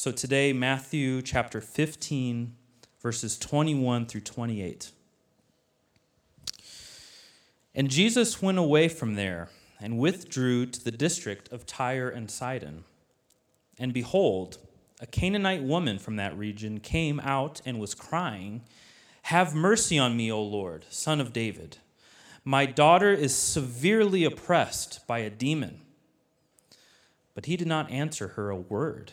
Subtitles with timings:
[0.00, 2.56] So today, Matthew chapter 15,
[3.02, 4.92] verses 21 through 28.
[7.74, 12.84] And Jesus went away from there and withdrew to the district of Tyre and Sidon.
[13.78, 14.56] And behold,
[15.02, 18.62] a Canaanite woman from that region came out and was crying,
[19.24, 21.76] Have mercy on me, O Lord, son of David.
[22.42, 25.82] My daughter is severely oppressed by a demon.
[27.34, 29.12] But he did not answer her a word.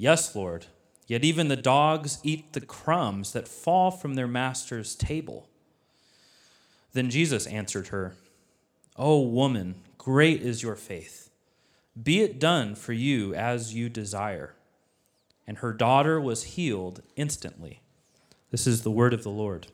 [0.00, 0.64] Yes, Lord,
[1.06, 5.46] yet even the dogs eat the crumbs that fall from their master's table.
[6.94, 8.14] Then Jesus answered her,
[8.96, 11.28] O woman, great is your faith.
[12.02, 14.54] Be it done for you as you desire.
[15.46, 17.82] And her daughter was healed instantly.
[18.50, 19.66] This is the word of the Lord.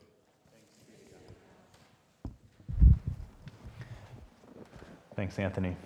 [5.15, 5.77] Thanks, Anthony.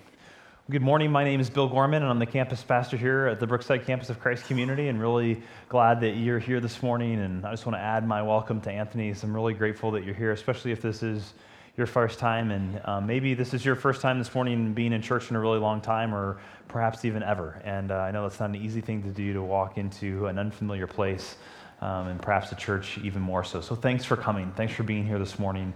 [0.72, 1.11] Good morning.
[1.11, 4.09] My name is Bill Gorman, and I'm the campus pastor here at the Brookside Campus
[4.09, 4.88] of Christ Community.
[4.88, 7.19] And really glad that you're here this morning.
[7.19, 9.14] And I just want to add my welcome to Anthony.
[9.14, 11.33] So I'm really grateful that you're here, especially if this is
[11.75, 12.52] your first time.
[12.52, 15.42] And um, maybe this is your first time this morning being in church in a
[15.42, 17.61] really long time, or perhaps even ever.
[17.66, 20.39] And uh, I know that's not an easy thing to do to walk into an
[20.39, 21.36] unfamiliar place,
[21.81, 23.59] um, and perhaps a church even more so.
[23.59, 24.53] So thanks for coming.
[24.55, 25.73] Thanks for being here this morning.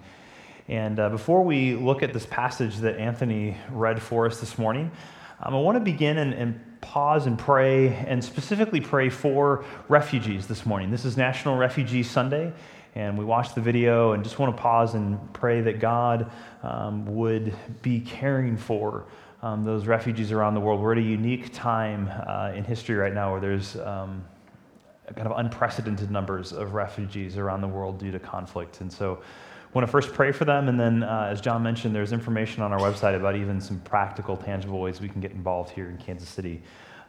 [0.67, 4.91] And uh, before we look at this passage that Anthony read for us this morning,
[5.39, 10.45] um, I want to begin and, and, pause and pray, and specifically pray for refugees
[10.45, 10.91] this morning.
[10.91, 12.53] This is National Refugee Sunday,
[12.94, 16.31] and we watched the video and just want to pause and pray that God
[16.62, 19.07] um, would be caring for
[19.41, 20.79] um, those refugees around the world.
[20.79, 24.23] We're at a unique time uh, in history right now where there's um,
[25.16, 28.81] kind of unprecedented numbers of refugees around the world due to conflict.
[28.81, 29.22] And so
[29.73, 32.71] want to first pray for them, and then, uh, as John mentioned, there's information on
[32.71, 36.29] our website about even some practical, tangible ways we can get involved here in Kansas
[36.29, 36.61] City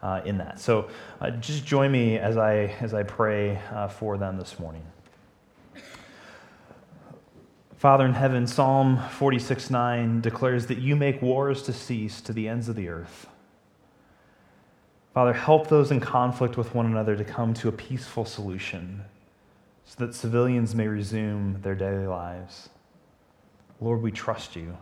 [0.03, 0.59] uh, in that.
[0.59, 0.89] So
[1.21, 4.85] uh, just join me as I, as I pray uh, for them this morning.
[7.77, 12.49] Father in heaven, Psalm 46 9 declares that you make wars to cease to the
[12.49, 13.27] ends of the earth.
[15.13, 19.05] Father, help those in conflict with one another to come to a peaceful solution
[19.87, 22.69] so that civilians may resume their daily lives.
[23.81, 24.77] Lord, we trust you.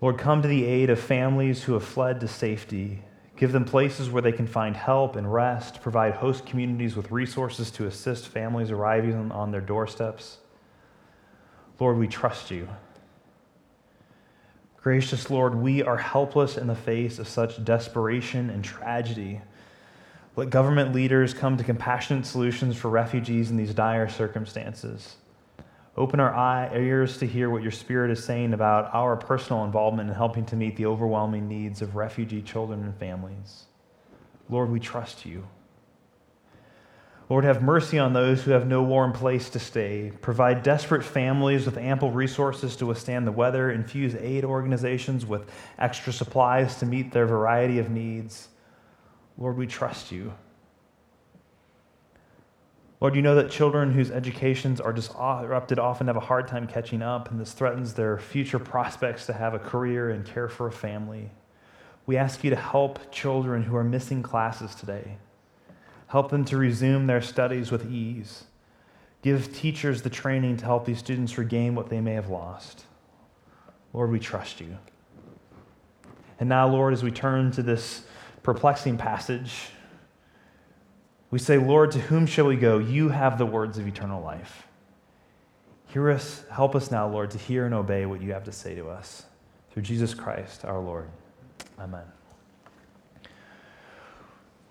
[0.00, 3.02] Lord, come to the aid of families who have fled to safety.
[3.36, 5.80] Give them places where they can find help and rest.
[5.80, 10.38] Provide host communities with resources to assist families arriving on their doorsteps.
[11.80, 12.68] Lord, we trust you.
[14.76, 19.40] Gracious Lord, we are helpless in the face of such desperation and tragedy.
[20.36, 25.16] Let government leaders come to compassionate solutions for refugees in these dire circumstances.
[25.96, 30.14] Open our ears to hear what your Spirit is saying about our personal involvement in
[30.14, 33.64] helping to meet the overwhelming needs of refugee children and families.
[34.50, 35.48] Lord, we trust you.
[37.30, 40.12] Lord, have mercy on those who have no warm place to stay.
[40.20, 43.70] Provide desperate families with ample resources to withstand the weather.
[43.70, 48.48] Infuse aid organizations with extra supplies to meet their variety of needs.
[49.38, 50.32] Lord, we trust you.
[53.00, 57.02] Lord, you know that children whose educations are disrupted often have a hard time catching
[57.02, 60.72] up, and this threatens their future prospects to have a career and care for a
[60.72, 61.30] family.
[62.06, 65.18] We ask you to help children who are missing classes today.
[66.06, 68.44] Help them to resume their studies with ease.
[69.22, 72.84] Give teachers the training to help these students regain what they may have lost.
[73.92, 74.78] Lord, we trust you.
[76.38, 78.06] And now, Lord, as we turn to this
[78.46, 79.70] perplexing passage,
[81.32, 82.78] we say, Lord, to whom shall we go?
[82.78, 84.68] You have the words of eternal life.
[85.88, 88.76] Hear us, help us now, Lord, to hear and obey what you have to say
[88.76, 89.24] to us.
[89.72, 91.08] Through Jesus Christ our Lord.
[91.80, 92.04] Amen.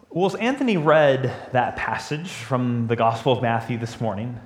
[0.10, 4.40] Well, as Anthony read that passage from the Gospel of Matthew this morning,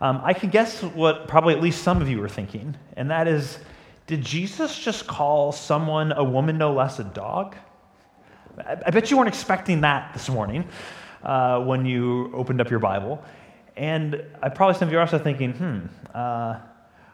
[0.00, 3.28] um, I can guess what probably at least some of you were thinking, and that
[3.28, 3.60] is
[4.08, 7.54] did Jesus just call someone a woman no less a dog?
[8.66, 10.68] I, bet you weren't expecting that this morning
[11.22, 13.22] uh, when you opened up your Bible.
[13.76, 15.78] And I probably some of you are also thinking, hmm,
[16.14, 16.58] uh,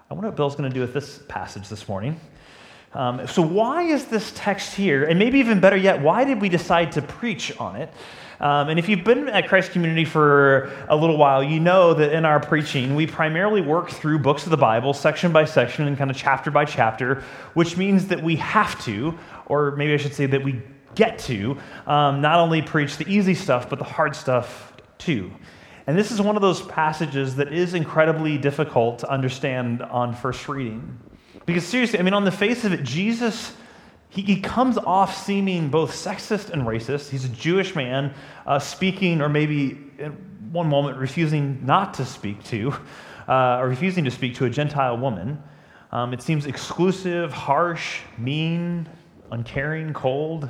[0.09, 2.19] I wonder what Bill's going to do with this passage this morning.
[2.95, 5.05] Um, so, why is this text here?
[5.05, 7.93] And maybe even better yet, why did we decide to preach on it?
[8.41, 12.13] Um, and if you've been at Christ Community for a little while, you know that
[12.13, 15.97] in our preaching, we primarily work through books of the Bible, section by section and
[15.97, 17.23] kind of chapter by chapter,
[17.55, 20.63] which means that we have to, or maybe I should say that we
[20.97, 21.57] get to,
[21.87, 25.31] um, not only preach the easy stuff, but the hard stuff too.
[25.87, 30.49] And this is one of those passages that is incredibly difficult to understand on first
[30.49, 30.99] reading.
[31.45, 33.53] Because seriously, I mean, on the face of it, Jesus
[34.17, 37.11] he, he comes off seeming both sexist and racist.
[37.11, 38.15] He's a Jewish man
[38.47, 40.13] uh, speaking, or maybe in
[40.53, 42.73] one moment refusing not to speak to,
[43.29, 45.43] uh, or refusing to speak to a Gentile woman.
[45.93, 48.89] Um, it seems exclusive, harsh, mean,
[49.31, 50.49] uncaring, cold.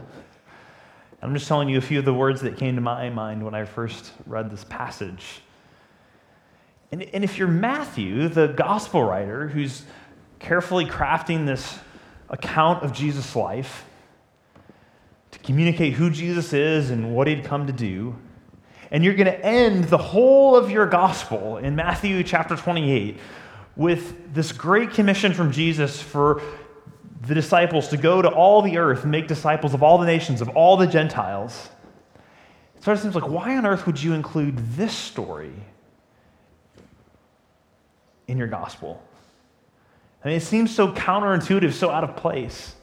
[1.23, 3.55] I'm just telling you a few of the words that came to my mind when
[3.55, 5.41] I first read this passage.
[6.93, 9.83] And, and if you're Matthew, the gospel writer, who's
[10.39, 11.79] carefully crafting this
[12.29, 13.85] account of Jesus' life
[15.31, 18.15] to communicate who Jesus is and what he'd come to do.
[18.91, 23.19] And you're going to end the whole of your gospel in Matthew chapter 28
[23.75, 26.41] with this great commission from Jesus for
[27.27, 30.49] the disciples to go to all the earth make disciples of all the nations, of
[30.51, 31.71] all the Gentiles.
[32.77, 35.53] It sort of seems like, why on earth would you include this story
[38.29, 39.03] in your gospel?
[40.25, 42.75] I mean, it seems so counterintuitive, so out of place.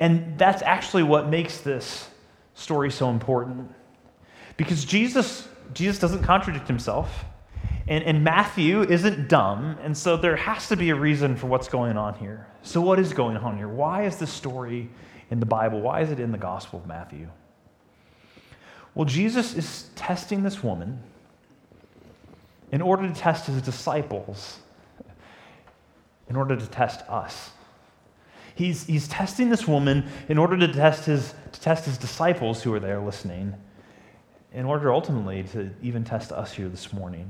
[0.00, 2.08] And that's actually what makes this
[2.54, 3.74] story so important.
[4.56, 7.24] Because Jesus, Jesus doesn't contradict himself.
[7.88, 9.76] And, and Matthew isn't dumb.
[9.82, 12.46] And so there has to be a reason for what's going on here.
[12.62, 13.68] So, what is going on here?
[13.68, 14.88] Why is this story
[15.30, 15.80] in the Bible?
[15.80, 17.28] Why is it in the Gospel of Matthew?
[18.94, 21.02] Well, Jesus is testing this woman
[22.70, 24.58] in order to test his disciples
[26.28, 27.50] in order to test us.
[28.54, 32.74] He's, he's testing this woman in order to test, his, to test his disciples who
[32.74, 33.54] are there listening,
[34.52, 37.28] in order ultimately to even test us here this morning.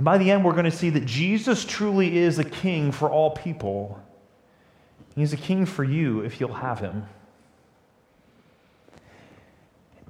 [0.00, 3.10] And by the end, we're going to see that Jesus truly is a king for
[3.10, 4.00] all people.
[5.14, 7.04] He's a king for you if you'll have him.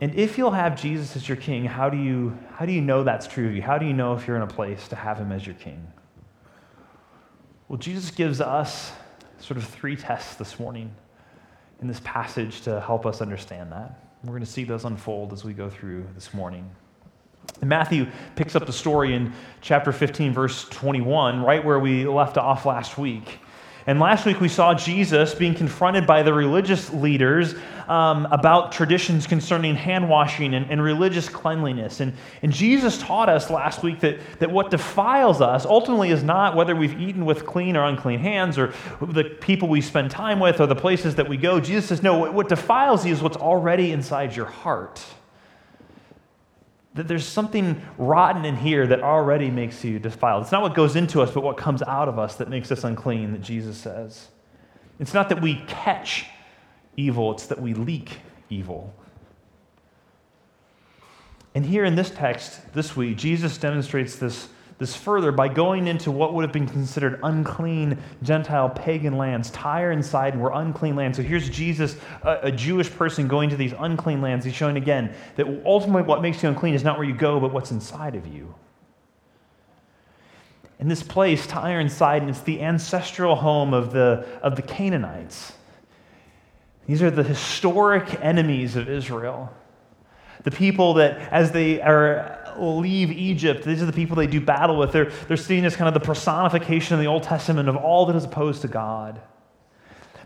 [0.00, 3.02] And if you'll have Jesus as your king, how do you, how do you know
[3.02, 3.62] that's true of you?
[3.62, 5.84] How do you know if you're in a place to have him as your king?
[7.66, 8.92] Well, Jesus gives us
[9.40, 10.94] sort of three tests this morning
[11.80, 13.98] in this passage to help us understand that.
[14.22, 16.70] We're going to see those unfold as we go through this morning.
[17.62, 18.06] Matthew
[18.36, 22.96] picks up the story in chapter 15, verse 21, right where we left off last
[22.96, 23.40] week.
[23.86, 27.54] And last week we saw Jesus being confronted by the religious leaders
[27.88, 32.00] um, about traditions concerning hand washing and, and religious cleanliness.
[32.00, 32.12] And,
[32.42, 36.76] and Jesus taught us last week that, that what defiles us ultimately is not whether
[36.76, 40.66] we've eaten with clean or unclean hands or the people we spend time with or
[40.66, 41.58] the places that we go.
[41.58, 45.04] Jesus says, no, what defiles you is what's already inside your heart
[46.94, 50.42] that there's something rotten in here that already makes you defiled.
[50.42, 52.82] It's not what goes into us, but what comes out of us that makes us
[52.82, 54.28] unclean, that Jesus says.
[54.98, 56.26] It's not that we catch
[56.96, 58.92] evil, it's that we leak evil.
[61.54, 64.48] And here in this text this week, Jesus demonstrates this
[64.80, 69.50] this further by going into what would have been considered unclean Gentile pagan lands.
[69.50, 71.18] Tyre and Sidon were unclean lands.
[71.18, 74.46] So here's Jesus, a, a, Jewish person, going to these unclean lands.
[74.46, 77.52] He's showing again that ultimately what makes you unclean is not where you go, but
[77.52, 78.54] what's inside of you.
[80.78, 85.52] In this place, Tyre and Sidon, it's the ancestral home of the, of the Canaanites.
[86.86, 89.54] These are the historic enemies of Israel.
[90.42, 93.64] The people that, as they are leave Egypt.
[93.64, 94.92] These are the people they do battle with.
[94.92, 98.16] They're, they're seen as kind of the personification in the Old Testament of all that
[98.16, 99.20] is opposed to God.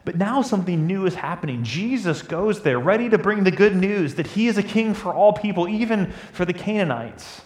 [0.05, 1.65] But now something new is happening.
[1.65, 5.15] Jesus goes there, ready to bring the good news that he is a king for
[5.15, 7.43] all people, even for the Canaanites.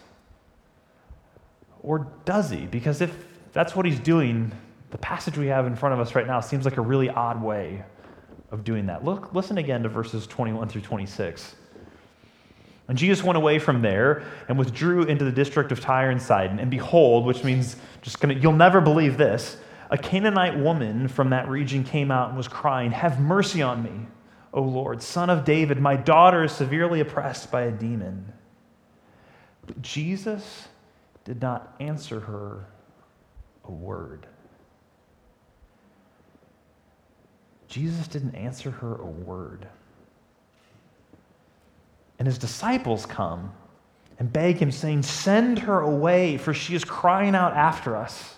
[1.82, 2.66] Or does he?
[2.66, 3.14] Because if
[3.52, 4.52] that's what he's doing,
[4.90, 7.40] the passage we have in front of us right now seems like a really odd
[7.42, 7.84] way
[8.50, 9.04] of doing that.
[9.04, 11.54] Look, listen again to verses 21 through 26.
[12.88, 16.58] And Jesus went away from there and withdrew into the district of Tyre and Sidon.
[16.58, 19.58] And behold, which means just gonna, you'll never believe this,
[19.90, 24.06] a Canaanite woman from that region came out and was crying, Have mercy on me,
[24.54, 25.78] O Lord, son of David.
[25.78, 28.32] My daughter is severely oppressed by a demon.
[29.66, 30.68] But Jesus
[31.24, 32.66] did not answer her
[33.64, 34.26] a word.
[37.68, 39.68] Jesus didn't answer her a word.
[42.18, 43.52] And his disciples come
[44.18, 48.36] and beg him, saying, Send her away, for she is crying out after us.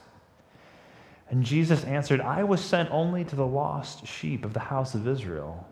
[1.30, 5.06] And Jesus answered, I was sent only to the lost sheep of the house of
[5.06, 5.66] Israel.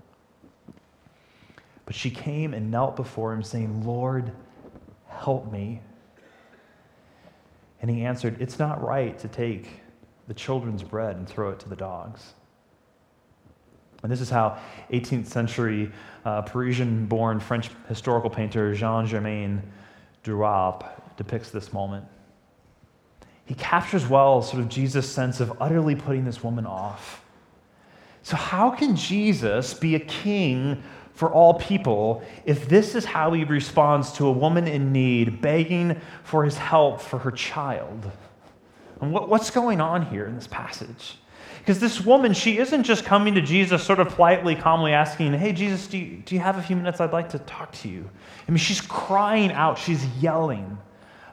[1.85, 4.33] But she came and knelt before him, saying, Lord,
[5.09, 5.81] help me.
[7.83, 9.69] And he answered, It's not right to take
[10.29, 12.35] the children's bread and throw it to the dogs.
[14.03, 14.59] And this is how
[14.93, 15.91] 18th century
[16.25, 19.63] uh, Parisian born French historical painter Jean Germain
[20.23, 20.85] Drouais
[21.17, 22.05] depicts this moment.
[23.45, 27.25] He captures well sort of Jesus' sense of utterly putting this woman off.
[28.23, 30.83] So, how can Jesus be a king
[31.15, 35.99] for all people if this is how he responds to a woman in need, begging
[36.25, 38.11] for his help for her child?
[39.01, 41.17] And what, what's going on here in this passage?
[41.59, 45.53] Because this woman, she isn't just coming to Jesus sort of politely, calmly asking, Hey,
[45.53, 47.01] Jesus, do you, do you have a few minutes?
[47.01, 48.09] I'd like to talk to you.
[48.47, 50.79] I mean, she's crying out, she's yelling.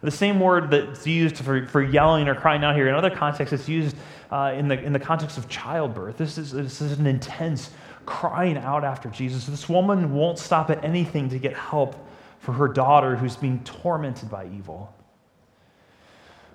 [0.01, 3.53] The same word that's used for, for yelling or crying out here, in other contexts,
[3.53, 3.96] it's used
[4.32, 6.17] uh, in, the, in the context of childbirth.
[6.17, 7.72] This is, this is an intense
[8.05, 9.46] crying out after Jesus.
[9.48, 11.96] This woman won't stop at anything to get help
[12.39, 14.95] for her daughter who's being tormented by evil.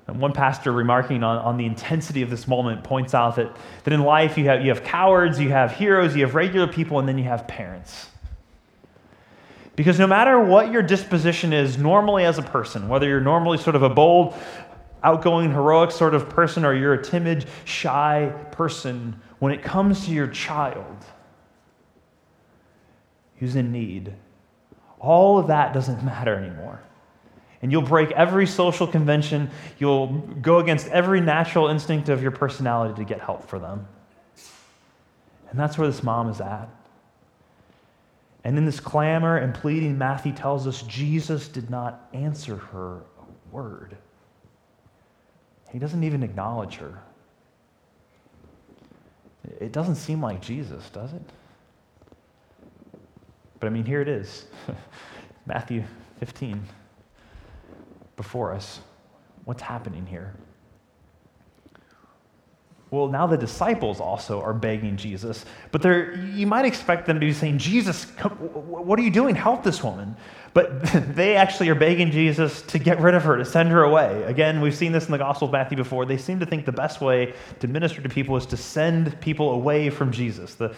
[0.06, 3.54] And one pastor remarking on, on the intensity of this moment points out that,
[3.84, 6.98] that in life you have, you have cowards, you have heroes, you have regular people,
[6.98, 8.08] and then you have parents.
[9.76, 13.76] Because no matter what your disposition is normally as a person, whether you're normally sort
[13.76, 14.34] of a bold,
[15.02, 20.12] outgoing, heroic sort of person, or you're a timid, shy person, when it comes to
[20.12, 20.96] your child
[23.36, 24.12] who's in need,
[24.98, 26.82] all of that doesn't matter anymore.
[27.62, 29.50] And you'll break every social convention.
[29.78, 33.86] You'll go against every natural instinct of your personality to get help for them.
[35.50, 36.68] And that's where this mom is at.
[38.44, 43.52] And in this clamor and pleading, Matthew tells us Jesus did not answer her a
[43.54, 43.96] word.
[45.70, 47.02] He doesn't even acknowledge her.
[49.60, 51.22] It doesn't seem like Jesus, does it?
[53.58, 54.46] But I mean, here it is
[55.46, 55.84] Matthew
[56.20, 56.62] 15
[58.20, 58.80] before us.
[59.46, 60.34] What's happening here?
[62.90, 65.82] Well, now the disciples also are begging Jesus, but
[66.34, 69.34] you might expect them to be saying, Jesus, come, what are you doing?
[69.34, 70.16] Help this woman.
[70.52, 70.82] But
[71.14, 74.22] they actually are begging Jesus to get rid of her, to send her away.
[74.24, 76.04] Again, we've seen this in the Gospel of Matthew before.
[76.04, 79.52] They seem to think the best way to minister to people is to send people
[79.52, 80.56] away from Jesus.
[80.56, 80.74] The,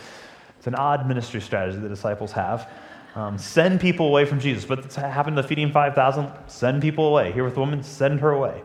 [0.58, 2.70] it's an odd ministry strategy the disciples have.
[3.14, 4.64] Um, send people away from Jesus.
[4.64, 6.31] But it's happened to feeding 5,000.
[6.47, 7.33] Send people away.
[7.33, 8.62] Here with the woman, send her away.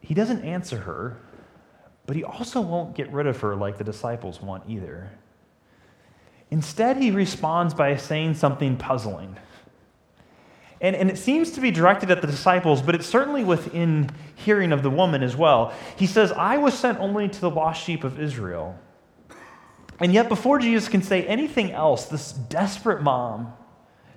[0.00, 1.16] He doesn't answer her,
[2.06, 5.10] but he also won't get rid of her like the disciples want either.
[6.50, 9.36] Instead, he responds by saying something puzzling.
[10.82, 14.72] And, and it seems to be directed at the disciples, but it's certainly within hearing
[14.72, 15.72] of the woman as well.
[15.96, 18.76] He says, I was sent only to the lost sheep of Israel.
[20.02, 23.52] And yet, before Jesus can say anything else, this desperate mom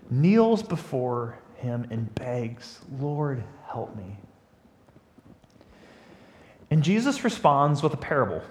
[0.09, 4.17] kneels before him and begs, Lord, help me.
[6.71, 8.41] And Jesus responds with a parable,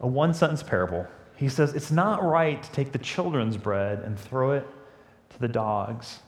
[0.00, 1.06] a one sentence parable.
[1.36, 4.66] He says, It's not right to take the children's bread and throw it
[5.30, 6.18] to the dogs.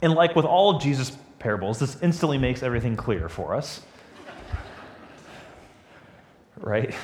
[0.00, 3.82] And like with all of Jesus' parables, this instantly makes everything clear for us.
[6.56, 6.94] right?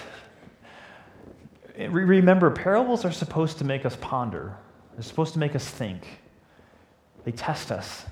[1.86, 4.56] Remember, parables are supposed to make us ponder,
[4.94, 6.06] they're supposed to make us think.
[7.24, 8.06] They test us,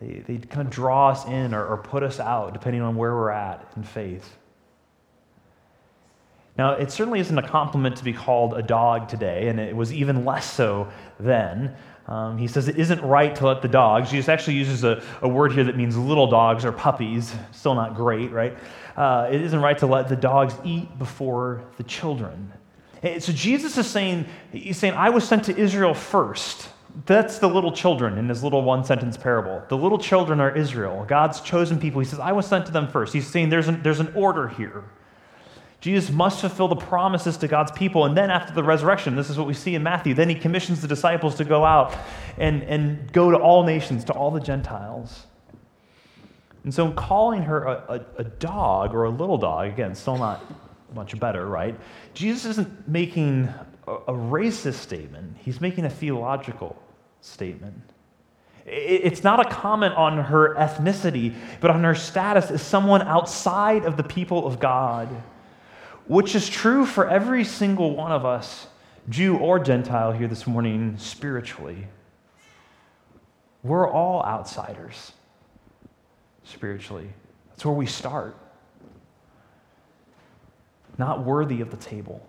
[0.00, 3.14] they, they kind of draw us in or, or put us out, depending on where
[3.14, 4.36] we're at in faith.
[6.56, 9.92] Now, it certainly isn't a compliment to be called a dog today, and it was
[9.92, 10.88] even less so
[11.20, 11.76] then.
[12.08, 15.28] Um, he says it isn't right to let the dogs, Jesus actually uses a, a
[15.28, 18.56] word here that means little dogs or puppies, still not great, right?
[18.98, 22.52] uh, it isn't right to let the dogs eat before the children.
[23.20, 26.68] So Jesus is saying, he's saying, I was sent to Israel first.
[27.06, 29.62] That's the little children in his little one sentence parable.
[29.68, 32.00] The little children are Israel, God's chosen people.
[32.00, 33.12] He says, I was sent to them first.
[33.12, 34.82] He's saying there's an, there's an order here.
[35.80, 38.04] Jesus must fulfill the promises to God's people.
[38.04, 40.80] And then after the resurrection, this is what we see in Matthew, then he commissions
[40.82, 41.96] the disciples to go out
[42.36, 45.26] and, and go to all nations, to all the Gentiles.
[46.64, 50.44] And so, calling her a, a, a, dog or a little dog, again, still not
[50.92, 51.78] much better, right?
[52.12, 53.48] Jesus isn't making
[53.86, 56.76] a, a racist statement, he's making a theological
[57.20, 57.80] statement.
[58.66, 63.84] It, it's not a comment on her ethnicity, but on her status as someone outside
[63.84, 65.08] of the people of God,
[66.08, 68.66] which is true for every single one of us,
[69.08, 71.86] Jew or Gentile, here this morning spiritually.
[73.62, 75.12] We're all outsiders.
[76.44, 77.08] spiritually.
[77.50, 78.36] That's where we start.
[80.96, 82.26] Not worthy of the table,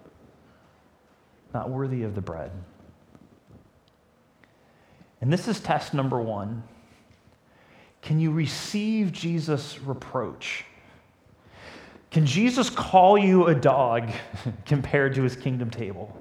[1.53, 2.51] not worthy of the bread.
[5.21, 6.63] And this is test number one.
[8.01, 10.65] Can you receive Jesus' reproach?
[12.11, 14.09] Can Jesus call you a dog
[14.65, 16.15] compared to his kingdom table?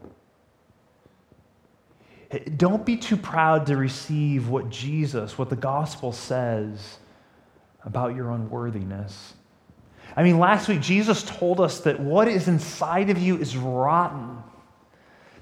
[2.58, 6.98] Don't be too proud to receive what Jesus, what the gospel says
[7.84, 9.32] about your unworthiness.
[10.14, 14.42] I mean, last week, Jesus told us that what is inside of you is rotten.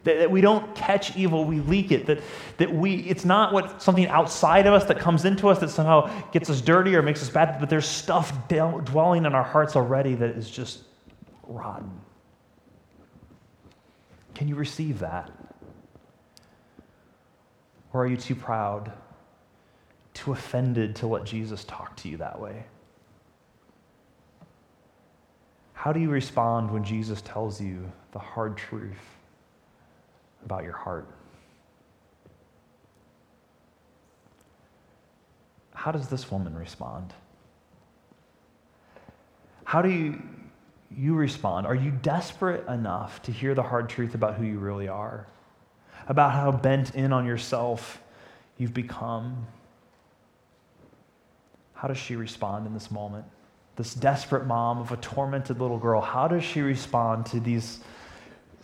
[0.07, 2.07] That, that we don't catch evil, we leak it.
[2.07, 2.21] That,
[2.59, 6.09] that we, it's not what something outside of us that comes into us that somehow
[6.31, 10.15] gets us dirty or makes us bad, but there's stuff dwelling in our hearts already
[10.15, 10.85] that is just
[11.43, 11.91] rotten.
[14.37, 15.29] Can you receive that?
[17.93, 18.93] Or are you too proud,
[20.15, 22.65] too offended to let Jesus talk to you that way?
[25.73, 29.16] How do you respond when Jesus tells you the hard truth?
[30.47, 31.07] About your heart.
[35.75, 37.13] How does this woman respond?
[39.65, 40.23] How do you,
[40.97, 41.67] you respond?
[41.67, 45.27] Are you desperate enough to hear the hard truth about who you really are?
[46.09, 48.01] About how bent in on yourself
[48.57, 49.47] you've become?
[51.75, 53.25] How does she respond in this moment?
[53.75, 57.81] This desperate mom of a tormented little girl, how does she respond to these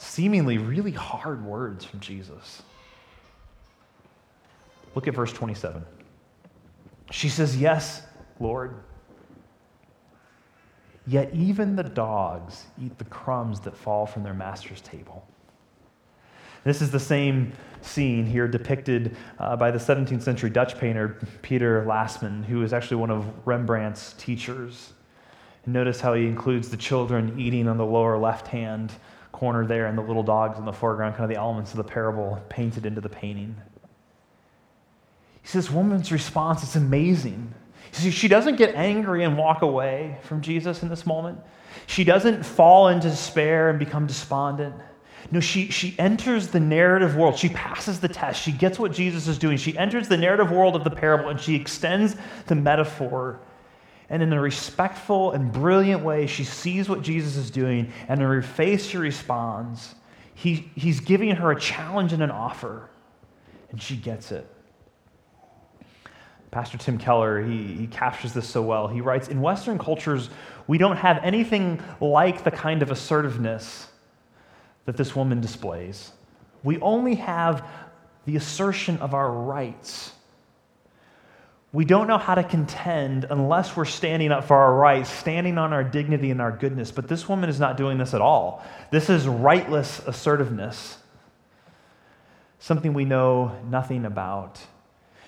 [0.02, 2.62] seemingly really hard words from Jesus.
[4.94, 5.85] Look at verse 27.
[7.11, 8.02] She says, Yes,
[8.40, 8.75] Lord.
[11.06, 15.26] Yet even the dogs eat the crumbs that fall from their master's table.
[16.64, 21.85] This is the same scene here depicted uh, by the 17th century Dutch painter Peter
[21.88, 24.92] Lastman, who was actually one of Rembrandt's teachers.
[25.64, 28.92] And notice how he includes the children eating on the lower left hand
[29.32, 31.84] corner there and the little dogs in the foreground, kind of the elements of the
[31.84, 33.56] parable painted into the painting.
[35.42, 37.52] He says, Woman's response is amazing.
[37.90, 41.38] See, she doesn't get angry and walk away from Jesus in this moment.
[41.86, 44.75] She doesn't fall into despair and become despondent.
[45.30, 47.38] No, she, she enters the narrative world.
[47.38, 48.42] She passes the test.
[48.42, 49.56] She gets what Jesus is doing.
[49.56, 52.16] She enters the narrative world of the parable and she extends
[52.47, 53.40] the metaphor
[54.12, 58.28] and in a respectful and brilliant way, she sees what Jesus is doing, and in
[58.28, 59.94] her face, she responds.
[60.34, 62.90] He, he's giving her a challenge and an offer,
[63.70, 64.46] and she gets it.
[66.50, 68.86] Pastor Tim Keller, he, he captures this so well.
[68.86, 70.28] He writes In Western cultures,
[70.66, 73.88] we don't have anything like the kind of assertiveness
[74.84, 76.12] that this woman displays.
[76.62, 77.66] We only have
[78.26, 80.12] the assertion of our rights
[81.73, 85.73] we don't know how to contend unless we're standing up for our rights, standing on
[85.73, 86.91] our dignity and our goodness.
[86.91, 88.63] But this woman is not doing this at all.
[88.91, 90.99] This is rightless assertiveness,
[92.58, 94.61] something we know nothing about.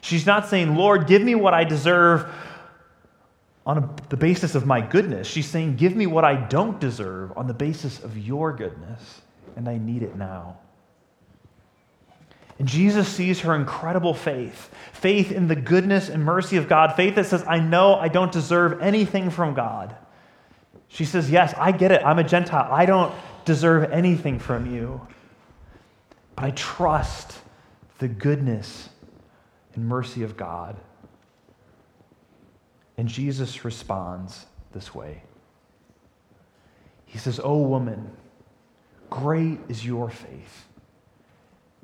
[0.03, 2.31] She's not saying, Lord, give me what I deserve
[3.65, 5.27] on a, the basis of my goodness.
[5.27, 9.23] She's saying, Give me what I don't deserve on the basis of your goodness,
[9.57, 10.59] and I need it now.
[12.59, 17.17] And Jesus sees her incredible faith faith in the goodness and mercy of God, faith
[17.17, 19.95] that says, I know I don't deserve anything from God.
[20.89, 22.03] She says, Yes, I get it.
[22.05, 22.73] I'm a Gentile.
[22.73, 23.15] I don't
[23.45, 25.07] deserve anything from you.
[26.37, 27.39] But I trust
[27.99, 28.89] the goodness
[29.75, 30.77] and mercy of God.
[32.97, 35.23] And Jesus responds this way
[37.07, 38.11] He says, Oh, woman,
[39.11, 40.69] great is your faith.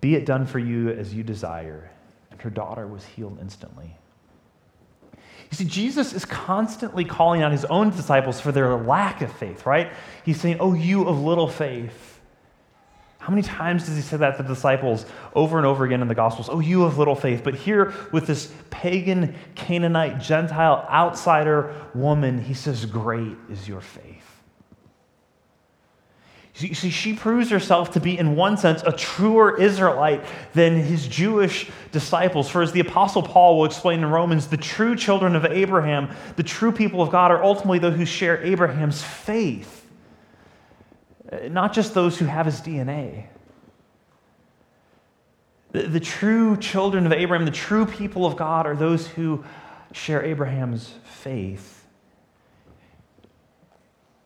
[0.01, 1.91] Be it done for you as you desire.
[2.31, 3.97] And her daughter was healed instantly.
[5.51, 9.67] You see, Jesus is constantly calling on his own disciples for their lack of faith,
[9.67, 9.93] right?
[10.25, 12.21] He's saying, Oh, you of little faith.
[13.19, 16.09] How many times does he say that to the disciples over and over again in
[16.09, 16.49] the Gospels?
[16.51, 17.43] Oh, you of little faith.
[17.45, 24.40] But here, with this pagan, Canaanite, Gentile, outsider woman, he says, Great is your faith.
[26.63, 31.07] You see, she proves herself to be, in one sense, a truer Israelite than his
[31.09, 32.49] Jewish disciples.
[32.49, 36.43] For as the Apostle Paul will explain in Romans, the true children of Abraham, the
[36.43, 39.87] true people of God, are ultimately those who share Abraham's faith,
[41.31, 43.25] uh, not just those who have his DNA.
[45.73, 49.45] The, the true children of Abraham, the true people of God, are those who
[49.93, 51.87] share Abraham's faith.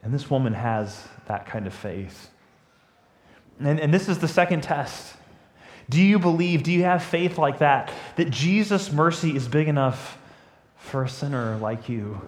[0.03, 2.30] And this woman has that kind of faith.
[3.60, 5.14] And, and this is the second test.
[5.88, 10.18] Do you believe, do you have faith like that, that Jesus' mercy is big enough
[10.76, 12.26] for a sinner like you?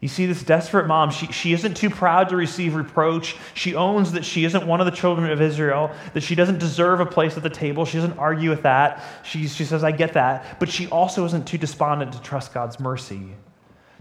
[0.00, 3.36] You see, this desperate mom, she, she isn't too proud to receive reproach.
[3.54, 7.00] She owns that she isn't one of the children of Israel, that she doesn't deserve
[7.00, 7.86] a place at the table.
[7.86, 9.02] She doesn't argue with that.
[9.22, 10.60] She, she says, I get that.
[10.60, 13.30] But she also isn't too despondent to trust God's mercy,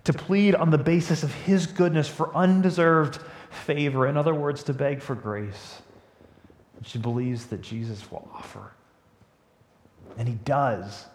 [0.04, 4.08] to plead on the basis of his goodness for undeserved favor.
[4.08, 5.82] In other words, to beg for grace.
[6.84, 8.72] She believes that Jesus will offer.
[10.18, 11.06] And he does.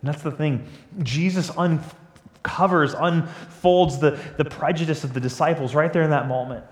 [0.00, 0.66] And that's the thing.
[1.02, 6.64] Jesus uncovers, unfolds the, the prejudice of the disciples right there in that moment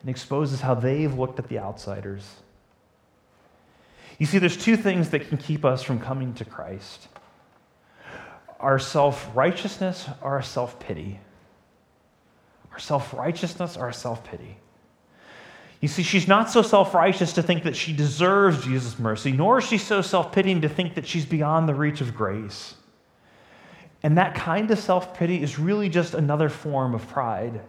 [0.00, 2.26] and exposes how they've looked at the outsiders.
[4.18, 7.08] You see, there's two things that can keep us from coming to Christ
[8.60, 11.20] our self righteousness or our self pity.
[12.72, 14.58] Our self righteousness or our self pity.
[15.80, 19.58] You see, she's not so self righteous to think that she deserves Jesus' mercy, nor
[19.58, 22.74] is she so self pitying to think that she's beyond the reach of grace.
[24.02, 27.60] And that kind of self pity is really just another form of pride.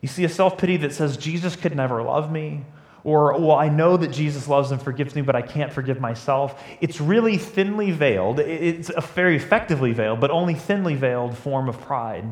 [0.00, 2.64] You see, a self pity that says, Jesus could never love me,
[3.04, 6.62] or, well, I know that Jesus loves and forgives me, but I can't forgive myself.
[6.80, 8.38] It's really thinly veiled.
[8.38, 12.24] It's a very effectively veiled, but only thinly veiled form of pride.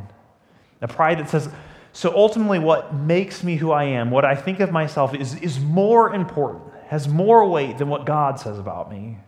[0.81, 1.49] A pride that says,
[1.93, 5.59] so ultimately, what makes me who I am, what I think of myself, is, is
[5.59, 9.19] more important, has more weight than what God says about me.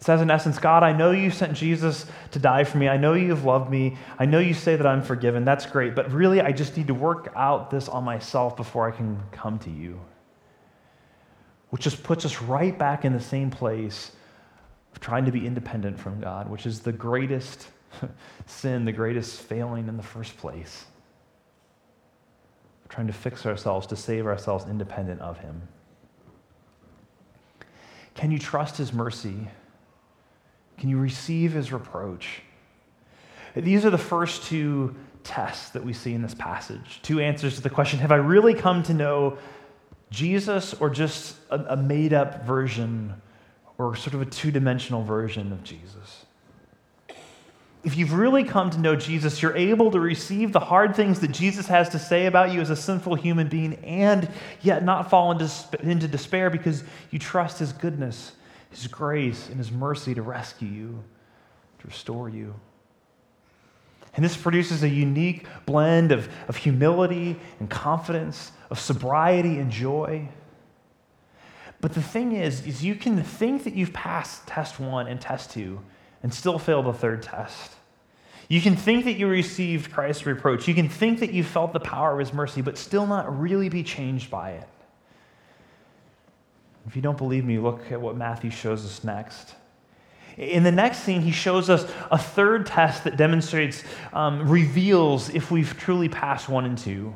[0.00, 2.88] It says, in essence, God, I know you sent Jesus to die for me.
[2.88, 3.98] I know you have loved me.
[4.18, 5.44] I know you say that I'm forgiven.
[5.44, 5.94] That's great.
[5.94, 9.58] But really, I just need to work out this on myself before I can come
[9.58, 10.00] to you.
[11.68, 14.12] Which just puts us right back in the same place
[14.94, 17.68] of trying to be independent from God, which is the greatest
[18.46, 20.86] sin, the greatest failing in the first place.
[22.88, 25.60] trying to fix ourselves, to save ourselves independent of Him.
[28.14, 29.48] Can you trust His mercy?
[30.80, 32.40] Can you receive his reproach?
[33.54, 37.00] These are the first two tests that we see in this passage.
[37.02, 39.36] Two answers to the question Have I really come to know
[40.10, 43.12] Jesus or just a, a made up version
[43.76, 46.24] or sort of a two dimensional version of Jesus?
[47.84, 51.28] If you've really come to know Jesus, you're able to receive the hard things that
[51.28, 54.30] Jesus has to say about you as a sinful human being and
[54.62, 55.50] yet not fall into,
[55.82, 58.32] into despair because you trust his goodness
[58.70, 61.04] his grace and His mercy to rescue you,
[61.80, 62.54] to restore you.
[64.14, 70.28] And this produces a unique blend of, of humility and confidence, of sobriety and joy.
[71.80, 75.50] But the thing is, is you can think that you've passed test one and test
[75.50, 75.80] two
[76.22, 77.72] and still fail the third test.
[78.48, 80.66] You can think that you received Christ's reproach.
[80.66, 83.68] You can think that you felt the power of his mercy, but still not really
[83.68, 84.68] be changed by it.
[86.90, 89.54] If you don't believe me, look at what Matthew shows us next.
[90.36, 95.52] In the next scene, he shows us a third test that demonstrates, um, reveals if
[95.52, 97.14] we've truly passed one and two.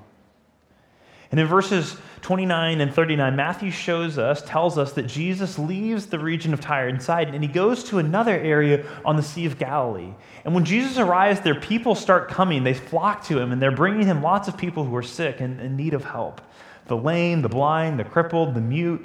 [1.32, 6.20] And in verses 29 and 39, Matthew shows us, tells us that Jesus leaves the
[6.20, 9.58] region of Tyre and Sidon and he goes to another area on the Sea of
[9.58, 10.14] Galilee.
[10.44, 12.62] And when Jesus arrives there, people start coming.
[12.62, 15.60] They flock to him and they're bringing him lots of people who are sick and
[15.60, 16.40] in need of help
[16.86, 19.04] the lame, the blind, the crippled, the mute,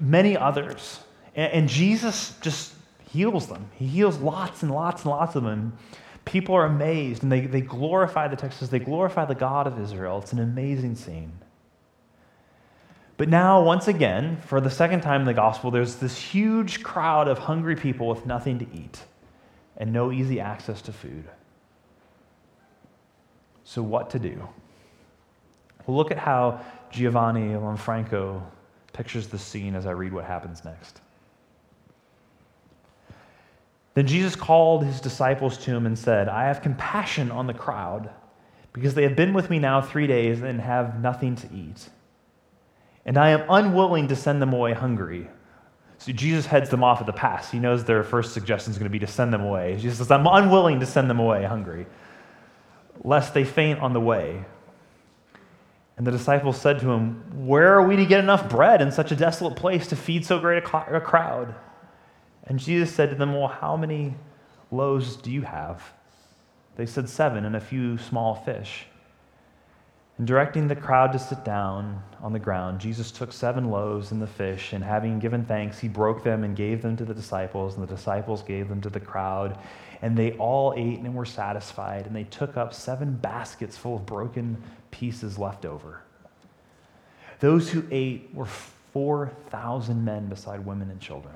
[0.00, 1.00] many others.
[1.34, 2.74] And Jesus just
[3.10, 3.70] heals them.
[3.74, 5.76] He heals lots and lots and lots of them.
[6.24, 9.78] People are amazed and they, they glorify the text says they glorify the God of
[9.80, 10.18] Israel.
[10.18, 11.32] It's an amazing scene.
[13.16, 17.26] But now, once again, for the second time in the gospel, there's this huge crowd
[17.26, 19.00] of hungry people with nothing to eat
[19.76, 21.24] and no easy access to food.
[23.64, 24.48] So, what to do?
[25.84, 28.42] Well, look at how Giovanni Lanfranco
[28.92, 31.00] pictures the scene as I read what happens next.
[33.94, 38.10] Then Jesus called his disciples to him and said, I have compassion on the crowd
[38.72, 41.88] because they have been with me now three days and have nothing to eat.
[43.04, 45.28] And I am unwilling to send them away hungry.
[45.98, 47.50] So Jesus heads them off at the pass.
[47.50, 49.76] He knows their first suggestion is going to be to send them away.
[49.80, 51.86] Jesus says, I'm unwilling to send them away hungry,
[53.02, 54.44] lest they faint on the way.
[55.98, 59.10] And the disciples said to him, Where are we to get enough bread in such
[59.10, 61.54] a desolate place to feed so great a crowd?
[62.44, 64.14] And Jesus said to them, Well, how many
[64.70, 65.82] loaves do you have?
[66.76, 68.86] They said, Seven, and a few small fish.
[70.18, 74.22] And directing the crowd to sit down on the ground, Jesus took seven loaves and
[74.22, 77.74] the fish, and having given thanks, he broke them and gave them to the disciples,
[77.74, 79.58] and the disciples gave them to the crowd.
[80.00, 84.06] And they all ate and were satisfied, and they took up seven baskets full of
[84.06, 86.02] broken pieces left over.
[87.40, 91.34] Those who ate were 4,000 men beside women and children.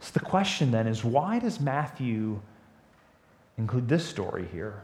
[0.00, 2.40] So the question then is why does Matthew
[3.56, 4.82] include this story here?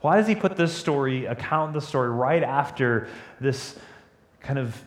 [0.00, 3.08] Why does he put this story, account the story right after
[3.40, 3.76] this
[4.40, 4.80] kind of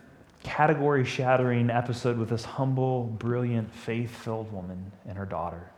[0.46, 5.72] category shattering episode with this humble, brilliant, faith filled woman and her daughter?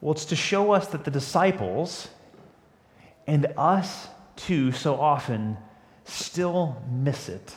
[0.00, 2.08] Well, it's to show us that the disciples
[3.26, 5.56] and us too so often
[6.04, 7.54] still miss it.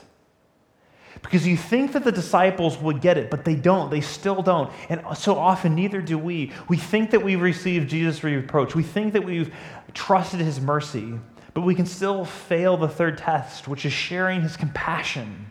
[1.21, 3.89] Because you think that the disciples would get it, but they don't.
[3.89, 4.71] They still don't.
[4.89, 6.51] And so often, neither do we.
[6.67, 8.75] We think that we've received Jesus' reproach.
[8.75, 9.53] We think that we've
[9.93, 11.19] trusted his mercy,
[11.55, 15.47] but we can still fail the third test, which is sharing his compassion.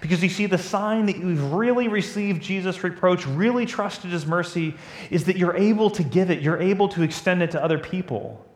[0.00, 4.76] Because you see, the sign that you've really received Jesus' reproach, really trusted his mercy,
[5.10, 8.46] is that you're able to give it, you're able to extend it to other people.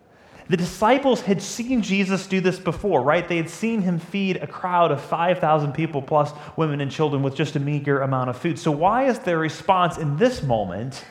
[0.49, 3.27] The disciples had seen Jesus do this before, right?
[3.27, 7.35] They had seen him feed a crowd of 5,000 people plus women and children with
[7.35, 8.57] just a meager amount of food.
[8.57, 11.05] So, why is their response in this moment?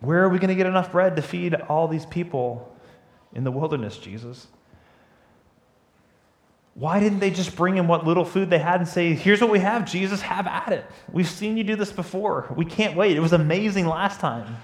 [0.00, 2.74] Where are we going to get enough bread to feed all these people
[3.34, 4.46] in the wilderness, Jesus?
[6.74, 9.50] Why didn't they just bring him what little food they had and say, Here's what
[9.50, 10.86] we have, Jesus, have at it?
[11.10, 12.52] We've seen you do this before.
[12.56, 13.16] We can't wait.
[13.16, 14.56] It was amazing last time.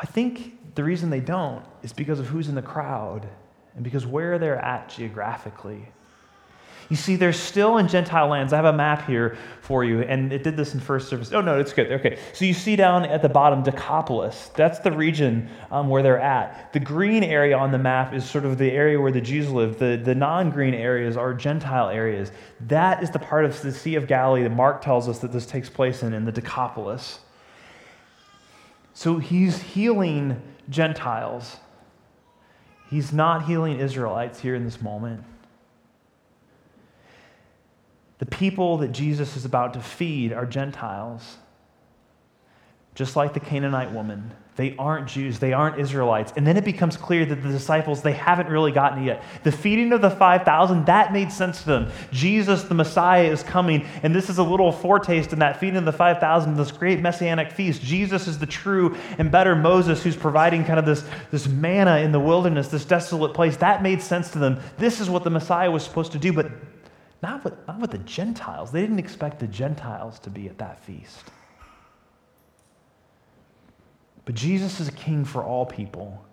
[0.00, 3.28] I think the reason they don't is because of who's in the crowd
[3.74, 5.88] and because where they're at geographically.
[6.88, 8.54] You see, they're still in Gentile lands.
[8.54, 11.32] I have a map here for you, and it did this in first service.
[11.32, 11.92] Oh, no, it's good.
[11.92, 12.18] Okay.
[12.32, 14.50] So you see down at the bottom, Decapolis.
[14.54, 16.72] That's the region um, where they're at.
[16.72, 19.78] The green area on the map is sort of the area where the Jews live.
[19.78, 22.32] The, the non green areas are Gentile areas.
[22.68, 25.44] That is the part of the Sea of Galilee that Mark tells us that this
[25.44, 27.18] takes place in, in the Decapolis.
[28.94, 31.58] So he's healing Gentiles.
[32.88, 35.22] He's not healing Israelites here in this moment.
[38.18, 41.36] The people that Jesus is about to feed are Gentiles,
[42.94, 44.32] just like the Canaanite woman.
[44.56, 46.32] They aren't Jews, they aren't Israelites.
[46.34, 49.22] And then it becomes clear that the disciples, they haven't really gotten it yet.
[49.44, 51.92] The feeding of the 5,000, that made sense to them.
[52.10, 55.84] Jesus, the Messiah, is coming, and this is a little foretaste in that feeding of
[55.84, 57.82] the 5,000, this great messianic feast.
[57.82, 62.10] Jesus is the true and better Moses who's providing kind of this, this manna in
[62.10, 63.56] the wilderness, this desolate place.
[63.58, 64.58] That made sense to them.
[64.76, 66.50] This is what the Messiah was supposed to do, but
[67.22, 68.70] not with, not with the Gentiles.
[68.70, 71.24] They didn't expect the Gentiles to be at that feast.
[74.24, 76.24] But Jesus is a king for all people.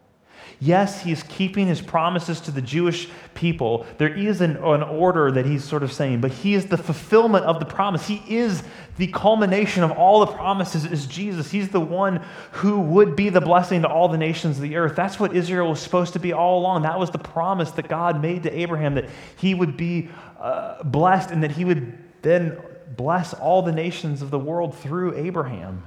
[0.59, 3.85] Yes, he is keeping his promises to the Jewish people.
[3.97, 7.45] There is an, an, order that he's sort of saying, but he is the fulfillment
[7.45, 8.07] of the promise.
[8.07, 8.63] He is
[8.97, 11.51] the culmination of all the promises, is Jesus.
[11.51, 14.95] He's the one who would be the blessing to all the nations of the earth.
[14.95, 16.83] That's what Israel was supposed to be all along.
[16.83, 21.31] That was the promise that God made to Abraham that he would be uh, blessed
[21.31, 22.57] and that he would then
[22.95, 25.83] bless all the nations of the world through Abraham.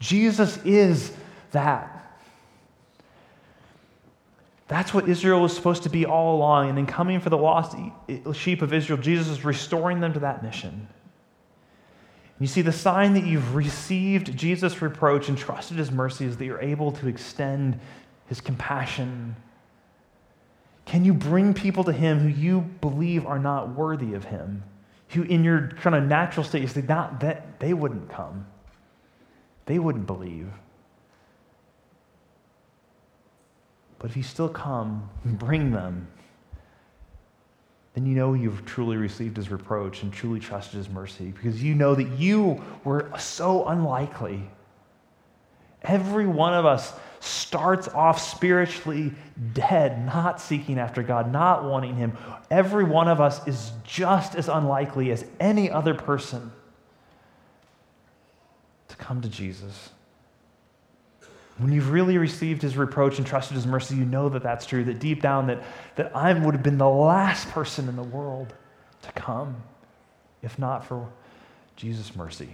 [0.00, 1.12] Jesus is
[1.52, 1.91] that.
[4.72, 6.70] That's what Israel was supposed to be all along.
[6.70, 7.76] And in coming for the lost
[8.32, 10.88] sheep of Israel, Jesus is restoring them to that mission.
[12.40, 16.46] You see, the sign that you've received Jesus' reproach and trusted his mercy is that
[16.46, 17.78] you're able to extend
[18.28, 19.36] his compassion.
[20.86, 24.62] Can you bring people to him who you believe are not worthy of him?
[25.10, 28.46] Who, in your kind of natural state, you say, not that they wouldn't come,
[29.66, 30.48] they wouldn't believe.
[34.02, 36.08] But if you still come and bring them,
[37.94, 41.76] then you know you've truly received his reproach and truly trusted his mercy because you
[41.76, 44.42] know that you were so unlikely.
[45.82, 49.12] Every one of us starts off spiritually
[49.52, 52.16] dead, not seeking after God, not wanting him.
[52.50, 56.50] Every one of us is just as unlikely as any other person
[58.88, 59.90] to come to Jesus.
[61.62, 64.82] When you've really received his reproach and trusted his mercy, you know that that's true,
[64.84, 65.62] that deep down that,
[65.94, 68.52] that I would have been the last person in the world
[69.02, 69.62] to come
[70.42, 71.08] if not for
[71.76, 72.48] Jesus' mercy.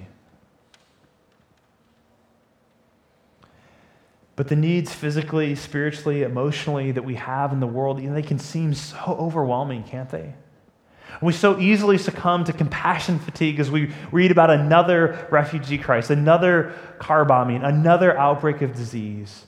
[4.37, 8.23] But the needs physically, spiritually, emotionally that we have in the world, you know, they
[8.23, 10.35] can seem so overwhelming, can't they?
[11.21, 16.73] We so easily succumb to compassion fatigue as we read about another refugee crisis, another
[16.99, 19.47] car bombing, another outbreak of disease.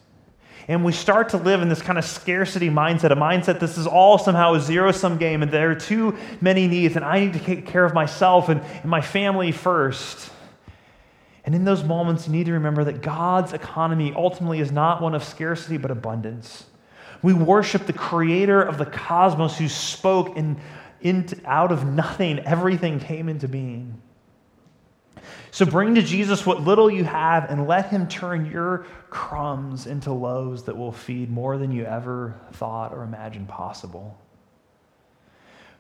[0.69, 3.87] And we start to live in this kind of scarcity mindset, a mindset this is
[3.87, 7.33] all somehow a zero sum game, and there are too many needs, and I need
[7.33, 10.31] to take care of myself and, and my family first.
[11.45, 15.15] And in those moments, you need to remember that God's economy ultimately is not one
[15.15, 16.67] of scarcity, but abundance.
[17.23, 20.61] We worship the creator of the cosmos who spoke in
[21.03, 24.01] into, out of nothing, everything came into being.
[25.51, 30.13] So bring to Jesus what little you have and let him turn your crumbs into
[30.13, 34.17] loaves that will feed more than you ever thought or imagined possible.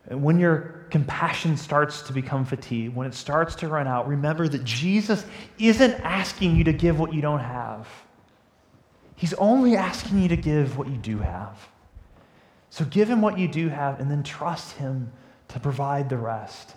[0.09, 4.49] And when your compassion starts to become fatigued, when it starts to run out, remember
[4.49, 5.25] that Jesus
[5.59, 7.87] isn't asking you to give what you don't have.
[9.15, 11.69] He's only asking you to give what you do have.
[12.71, 15.13] So give him what you do have and then trust him
[15.49, 16.75] to provide the rest.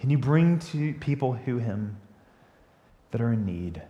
[0.00, 1.96] Can you bring to people who him
[3.10, 3.82] that are in need?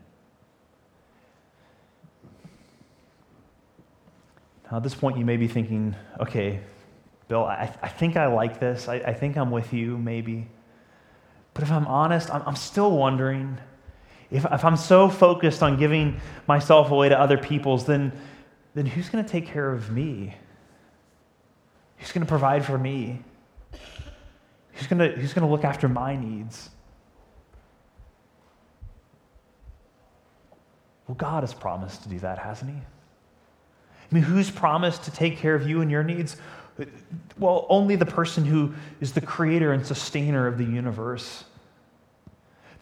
[4.70, 6.60] Now, at this point, you may be thinking, okay,
[7.28, 8.88] Bill, I, I think I like this.
[8.88, 10.48] I, I, think I'm with you, maybe.
[11.52, 13.58] But if I'm honest, I'm, I'm still wondering
[14.30, 18.12] if, if I'm so focused on giving myself away to other people's, then,
[18.74, 20.34] then who's going to take care of me?
[21.98, 23.22] Who's going to provide for me?
[24.72, 26.70] Who's going to, who's going to look after my needs?
[31.06, 32.76] Well, God has promised to do that, hasn't He?
[32.76, 36.36] I mean, who's promised to take care of you and your needs?
[37.38, 41.44] Well, only the person who is the creator and sustainer of the universe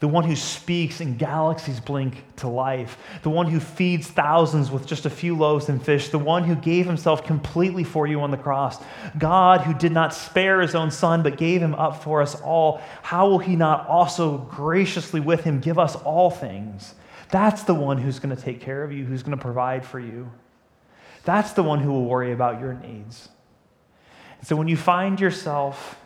[0.03, 4.85] the one who speaks and galaxies blink to life, the one who feeds thousands with
[4.85, 8.29] just a few loaves and fish, the one who gave himself completely for you on
[8.29, 8.83] the cross,
[9.17, 12.81] God who did not spare his own son but gave him up for us all,
[13.01, 16.95] how will he not also graciously with him give us all things?
[17.31, 20.01] That's the one who's going to take care of you, who's going to provide for
[20.01, 20.29] you.
[21.23, 23.29] That's the one who will worry about your needs.
[24.41, 25.97] so when you find yourself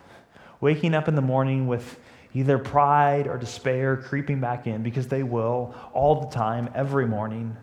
[0.61, 1.99] waking up in the morning with
[2.33, 7.55] either pride or despair creeping back in, because they will all the time, every morning.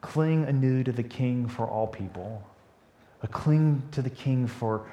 [0.00, 2.42] Cling anew to the King for all people.
[3.22, 4.86] A cling to the King for,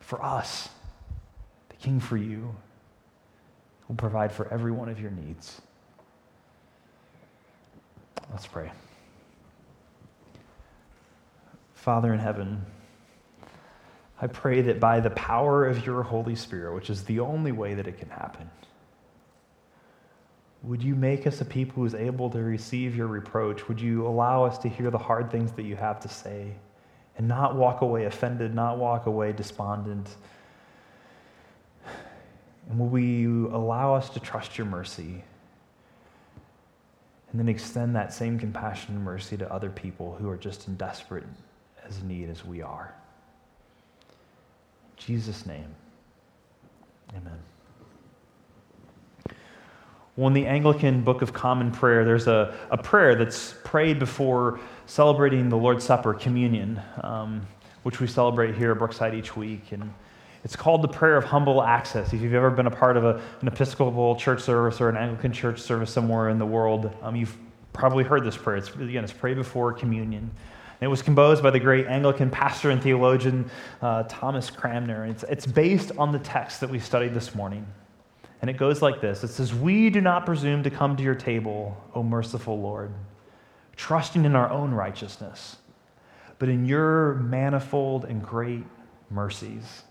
[0.00, 0.68] for us,
[1.68, 2.54] the King for you,
[3.88, 5.60] will provide for every one of your needs.
[8.30, 8.70] Let's pray.
[11.74, 12.64] Father in heaven,
[14.20, 17.74] I pray that by the power of your Holy Spirit, which is the only way
[17.74, 18.50] that it can happen,
[20.62, 23.68] would you make us a people who is able to receive your reproach?
[23.68, 26.54] Would you allow us to hear the hard things that you have to say
[27.16, 30.16] and not walk away offended, not walk away despondent?
[32.68, 35.22] And will you allow us to trust your mercy
[37.30, 40.74] and then extend that same compassion and mercy to other people who are just in
[40.74, 41.24] desperate
[41.86, 42.94] as need as we are?
[44.98, 45.74] Jesus' name,
[47.16, 47.38] amen.
[50.16, 54.58] Well, in the Anglican Book of Common Prayer, there's a, a prayer that's prayed before
[54.86, 57.46] celebrating the Lord's Supper, communion, um,
[57.84, 59.70] which we celebrate here at Brookside each week.
[59.70, 59.94] And
[60.42, 62.12] it's called the Prayer of Humble Access.
[62.12, 65.32] If you've ever been a part of a, an Episcopal church service or an Anglican
[65.32, 67.36] church service somewhere in the world, um, you've
[67.72, 68.56] probably heard this prayer.
[68.56, 70.32] It's, again, it's prayed before communion.
[70.80, 73.50] And it was composed by the great Anglican pastor and theologian
[73.82, 75.06] uh, Thomas Cranmer.
[75.06, 77.66] It's, it's based on the text that we studied this morning.
[78.40, 81.16] And it goes like this It says, We do not presume to come to your
[81.16, 82.92] table, O merciful Lord,
[83.74, 85.56] trusting in our own righteousness,
[86.38, 88.64] but in your manifold and great
[89.10, 89.82] mercies.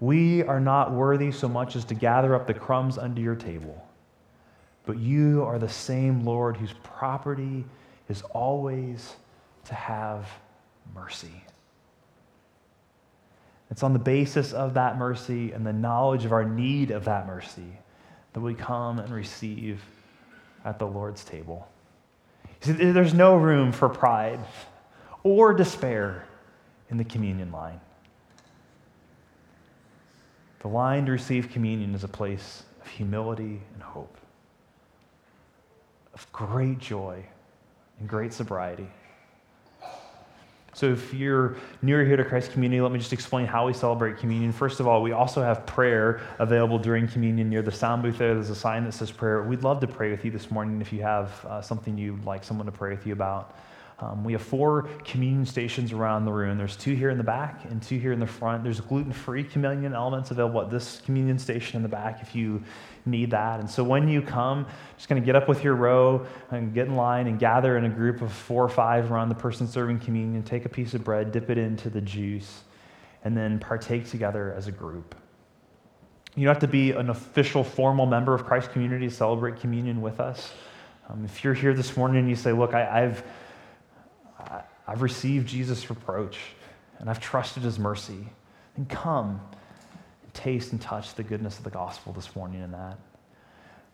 [0.00, 3.86] We are not worthy so much as to gather up the crumbs under your table,
[4.84, 7.64] but you are the same Lord whose property
[8.08, 9.14] is always
[9.66, 10.28] to have
[10.94, 11.44] mercy.
[13.70, 17.26] It's on the basis of that mercy and the knowledge of our need of that
[17.26, 17.78] mercy
[18.34, 19.82] that we come and receive
[20.64, 21.68] at the Lord's table.
[22.60, 24.40] See, there's no room for pride
[25.22, 26.26] or despair
[26.90, 27.80] in the communion line.
[30.60, 34.16] The line to receive communion is a place of humility and hope,
[36.14, 37.24] of great joy
[37.98, 38.88] and great sobriety.
[40.74, 44.16] So, if you're newer here to Christ Community, let me just explain how we celebrate
[44.16, 44.52] communion.
[44.52, 48.32] First of all, we also have prayer available during communion near the sound booth there.
[48.32, 49.42] There's a sign that says prayer.
[49.42, 52.42] We'd love to pray with you this morning if you have uh, something you'd like
[52.42, 53.54] someone to pray with you about.
[54.02, 56.58] Um, we have four communion stations around the room.
[56.58, 58.64] There's two here in the back and two here in the front.
[58.64, 62.64] There's gluten free communion elements available at this communion station in the back if you
[63.06, 63.60] need that.
[63.60, 66.88] And so when you come, just going to get up with your row and get
[66.88, 70.00] in line and gather in a group of four or five around the person serving
[70.00, 72.64] communion, take a piece of bread, dip it into the juice,
[73.22, 75.14] and then partake together as a group.
[76.34, 80.00] You don't have to be an official, formal member of Christ community to celebrate communion
[80.00, 80.52] with us.
[81.08, 83.22] Um, if you're here this morning and you say, Look, I, I've,
[84.86, 86.38] I've received Jesus' reproach
[86.98, 88.28] and I've trusted his mercy,
[88.76, 89.40] And come
[90.22, 92.98] and taste and touch the goodness of the gospel this morning in that.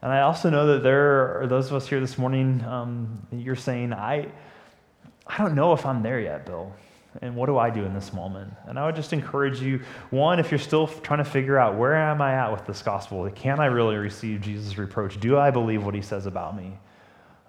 [0.03, 3.57] And I also know that there are those of us here this morning, um, you're
[3.57, 4.29] saying, I,
[5.27, 6.73] I don't know if I'm there yet, Bill.
[7.21, 8.53] And what do I do in this moment?
[8.67, 9.81] And I would just encourage you
[10.11, 13.29] one, if you're still trying to figure out where am I at with this gospel?
[13.31, 15.19] Can I really receive Jesus' reproach?
[15.19, 16.79] Do I believe what he says about me?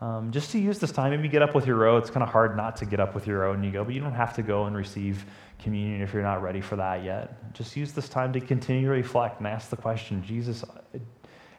[0.01, 1.97] Um, just to use this time, maybe get up with your row.
[1.97, 3.93] It's kind of hard not to get up with your row and you go, but
[3.93, 5.25] you don't have to go and receive
[5.61, 7.53] communion if you're not ready for that yet.
[7.53, 10.63] Just use this time to continue to reflect and ask the question Jesus,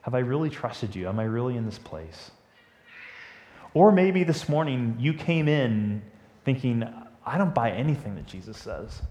[0.02, 1.06] have I really trusted you?
[1.06, 2.30] Am I really in this place?
[3.74, 6.02] Or maybe this morning you came in
[6.44, 6.82] thinking,
[7.26, 9.02] I don't buy anything that Jesus says.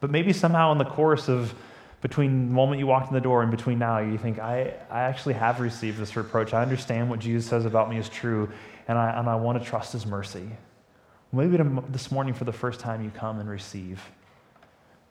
[0.00, 1.54] But maybe somehow in the course of
[2.04, 5.00] between the moment you walked in the door and between now, you think, I, I
[5.00, 6.52] actually have received this reproach.
[6.52, 8.50] I understand what Jesus says about me is true,
[8.86, 10.46] and I, and I want to trust his mercy.
[11.32, 11.56] Maybe
[11.88, 14.02] this morning, for the first time, you come and receive.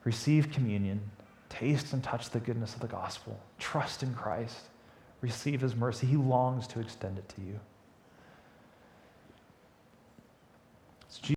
[0.03, 1.01] Receive communion.
[1.49, 3.39] Taste and touch the goodness of the gospel.
[3.57, 4.59] Trust in Christ.
[5.21, 6.05] Receive his mercy.
[6.05, 7.59] He longs to extend it to you.